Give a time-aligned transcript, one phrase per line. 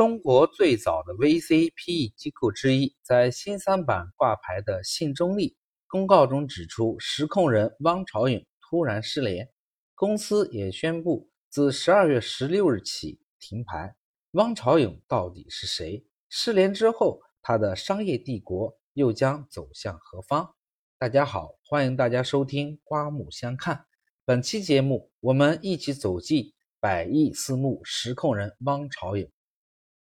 [0.00, 9.50] 中国最早的 VC PE 机构之一，在新三板挂牌的信中利公告中指出，实控人汪朝颖突然失联，
[9.94, 13.94] 公司也宣布自十二月十六日起停牌。
[14.30, 16.02] 汪朝颖到底是谁？
[16.30, 20.54] 失联之后，他的商业帝国又将走向何方？
[20.96, 23.76] 大家好，欢迎大家收听《刮目相看》。
[24.24, 29.30] 本期节目，我们一起走进百亿私募实控人汪朝颖。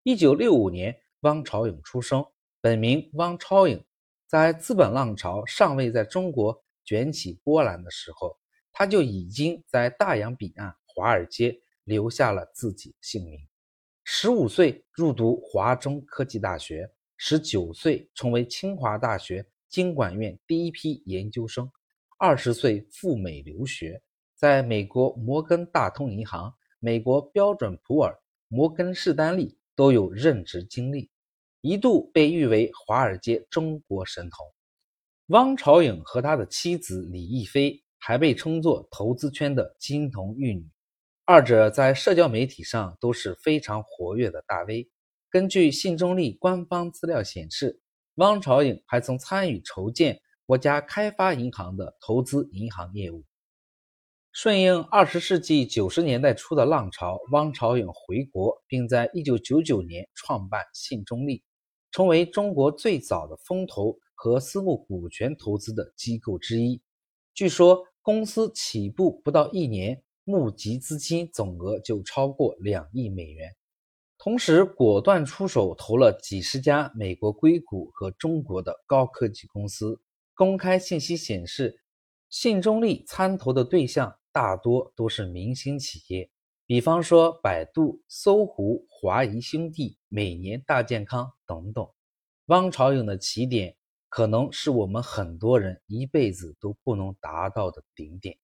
[0.06, 2.26] 一九六五年，汪朝颖出生，
[2.60, 3.82] 本名汪超颖。
[4.28, 8.38] 在资本浪潮尚未在中国卷起波澜的时候，
[8.74, 13.40] 他就已经在大洋彼岸华尔街留下了自己的姓名。
[14.04, 21.72] 十五岁入读华中科技大学，十九岁成为清华大学经管院第一批研究生，
[22.18, 24.04] 二十岁赴美留学，
[24.36, 28.14] 在美国摩根大通银行、美国标准普尔、
[28.50, 31.10] 摩根士丹利都有任职经历，
[31.62, 34.46] 一度被誉为华尔街中国神童。
[35.28, 40.68] 汪朝颖和他的妻子李亦菲还被称作投资圈的金童玉女。
[41.26, 44.90] 二者在社交媒体上都是非常活跃的大 V。
[45.30, 47.80] 根据信中利官方资料显示，
[48.16, 53.24] 汪朝颖还曾参与筹建国家开发银行的投资银行业务。
[54.34, 61.44] 顺应二十世纪九十年代初的浪潮，汪朝颖回国，并在一九九九年创办信中利，
[61.92, 66.82] 成为中国最早的风投和私募股权投资的机构之一。
[67.36, 70.04] 据说，公司起步不到一年。
[70.26, 73.58] 募集资金总额就超过两亿美元，
[74.18, 80.00] 同时果断出手投了几十家美国硅谷和中国的高科技公司。
[80.34, 81.82] 公开信息显示，
[82.30, 86.28] 信中利参投的对象大多都是明星企业，
[86.66, 91.88] 比方说百度、搜狐、华谊兄弟、每年大健康等等。
[92.48, 93.78] 汪朝颖的起点，
[94.10, 98.36] 可能是我们很多人一辈子都不能达到的顶点。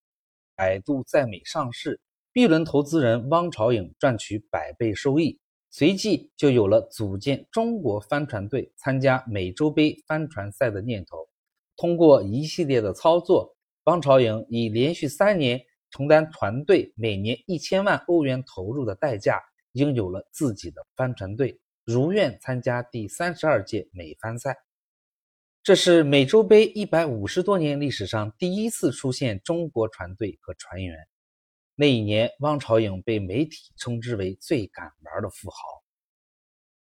[0.55, 1.99] 百度在美上市
[2.31, 5.39] ，B 轮投资人汪朝颖赚取百倍收益，
[5.71, 11.27] 随即就有了组建中国帆船队参加美洲杯帆船赛的念头。
[11.75, 13.55] 通过一系列的操作，
[13.85, 15.59] 汪朝颖以连续三年
[15.91, 19.41] 承担团队每年一千万欧元投入的代价，
[19.71, 24.57] 拥有了自己的帆船队，如愿参加第三十二届美帆赛。
[25.61, 30.97] 这是美洲杯一百五十多年历史上第一次出现中国船队和船员。
[31.75, 35.57] 那一年，汪朝颖被媒体称之为最敢玩的富豪。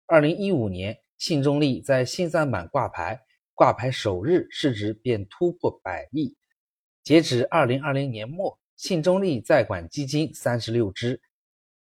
[0.06, 3.20] 二零一五年，信中利在新三板挂牌，
[3.54, 6.36] 挂牌首日市值便突破百亿。
[7.02, 11.20] 截止二零二零年末，信中利在管基金三十六只，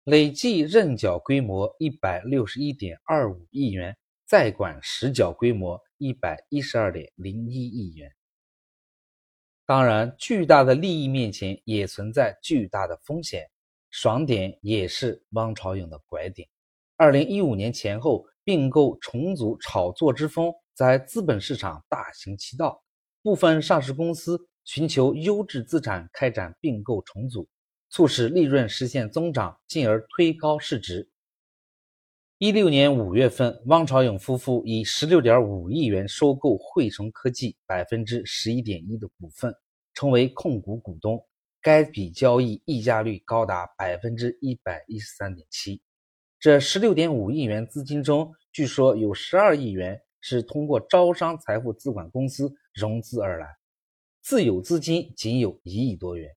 [0.03, 5.81] 累计认缴规模一百六十一点二五亿元，在管实缴规模。
[6.03, 8.11] 一百一十二点零一亿元。
[9.67, 13.47] 当然，巨大的利益面前也存在巨大的风险。
[13.91, 16.49] 爽点也是汪朝颖的拐点。
[16.97, 22.83] 二零一五年前后，并购重组炒作之风在资本市场大行其道，
[23.21, 27.49] 部分上市公司寻求优质资产开展并购重组，
[27.89, 31.09] 促使利润实现增长，进而推高市值。
[32.37, 39.53] 一六年五月份，汪朝颖夫妇以十六点五亿元收购汇成科技百分之十一点一的股份，
[39.93, 41.21] 成为控股股东。
[41.61, 45.81] 该笔交易溢价率高达百分之一百一十三点七。
[46.39, 53.47] 这十六点五亿元资金中，据说有十二亿元是通过招商财富资管公司融资而来，
[54.21, 56.29] 自有资金仅有一亿多元。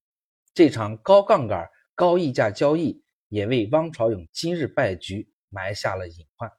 [0.54, 5.28] 这场高杠杆、高溢价交易也为汪朝颖今日败局。
[5.56, 6.50] 埋下了隐患。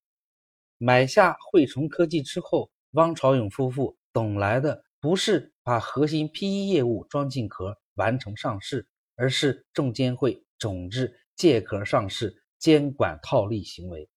[0.77, 8.87] 买下汇成科技之后，汪朝颖夫妇等来的不是把核心 PE 业务装进壳完成上市，
[9.17, 14.09] 而是证监会整治借壳上市、监管套利行为。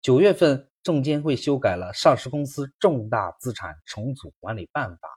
[0.00, 5.08] 九月份，证监会修改了《上市公司重大资产重组管理办法》，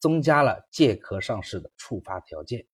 [0.00, 2.66] 增加了借壳上市的触发条件。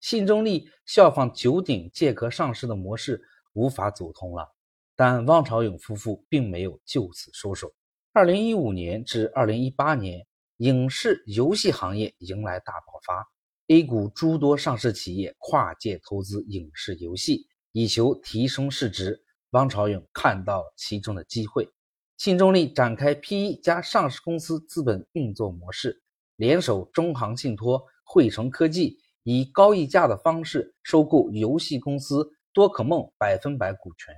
[0.00, 3.22] 信中利效仿九鼎借壳上市的模式，
[3.52, 4.48] 无法走通了。
[4.96, 7.72] 但汪朝颖夫妇并没有就此收手。
[8.12, 10.26] 二零一五年至二零一八年，
[10.58, 13.26] 影视游戏行业迎来大爆发
[13.68, 19.24] ，A 股诸多上市企业跨界投资影视游戏，以求提升市值。
[19.50, 21.68] 汪朝颖看到其中的机会，
[22.16, 26.02] 信中利展开 PE 加上市公司资本运作模式，
[26.40, 34.14] 联手中航信托、汇成科技，以高溢价的方式收购游戏公司多可梦百分百股权。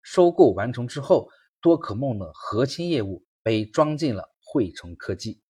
[0.00, 1.28] 收购完成之后，
[1.60, 5.42] 多可梦的核心业务被装进了汇成科技。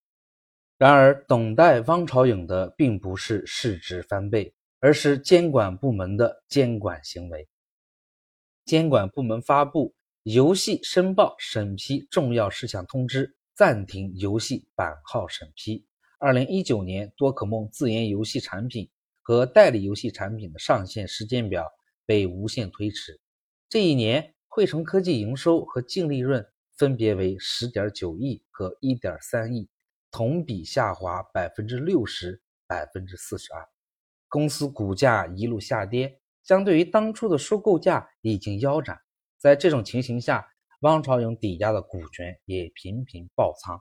[0.79, 7.47] 然而，等待汪朝颖的并不是市值翻倍，而是监管部门的监管行为。
[8.65, 15.87] 监管部门发布游戏申报审批重要事项通知，暂停游戏版号审批。
[16.23, 18.91] 二零一九年，多可梦自研游戏产品
[19.23, 21.67] 和代理游戏产品的上线时间表
[22.05, 23.19] 被无限推迟。
[23.71, 26.47] 这一年，汇成科技营收和净利润
[26.77, 29.67] 分别为十点九亿和一点三亿，
[30.11, 33.67] 同比下滑百分之六十、百分之四十二。
[34.29, 39.01] 公司股价一路下跌，相对于当初的收购价已经腰斩。
[39.39, 40.47] 在这种情形下，
[40.81, 43.81] 汪朝颖抵押的股权也频频爆仓。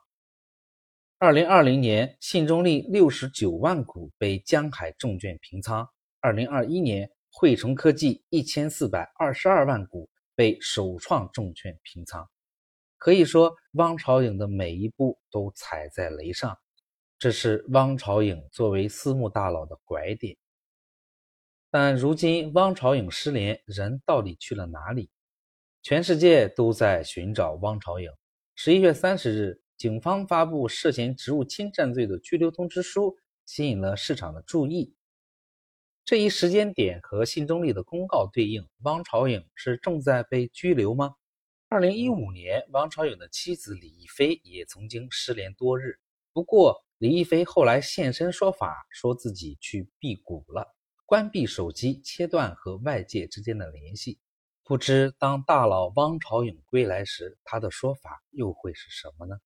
[1.22, 5.86] 二零二零年，信中利六十九万股被江海证券平仓。
[6.22, 12.26] 二零二一年，汇成科技一千四百二十二万股被首创证券平仓。
[12.98, 16.58] 可以说，汪朝颖的每一步都踩在雷上，
[17.18, 20.38] 这是汪朝颖作为私募大佬的拐点。
[21.70, 25.10] 但如今，汪朝颖失联，人到底去了哪里？
[25.82, 28.10] 全世界都在寻找汪朝颖。
[28.56, 29.62] 十一月三十日。
[29.80, 34.94] 警方发布涉嫌职务侵占罪的拘留通知书，吸引了市场的注意。
[36.04, 41.16] 这一时间点和信中立的公告对应，汪朝颖是正在被拘留吗？
[41.70, 45.98] 二零一五年，汪朝颖的妻子李亦菲也曾经失联多日，
[46.34, 54.20] 不过李亦菲后来现身说法，说自己去辟谷了，关闭手机，切断和外界之间的联系。
[54.66, 59.38] 不知当大佬汪朝颖归来时，他的说法又会是什么呢？